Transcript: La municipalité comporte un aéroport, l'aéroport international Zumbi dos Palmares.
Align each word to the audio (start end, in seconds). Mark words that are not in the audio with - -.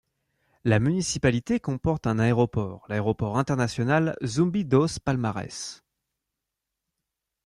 La 0.63 0.79
municipalité 0.79 1.59
comporte 1.59 2.07
un 2.07 2.17
aéroport, 2.17 2.85
l'aéroport 2.89 3.37
international 3.37 4.17
Zumbi 4.25 4.65
dos 4.65 4.97
Palmares. 5.05 5.83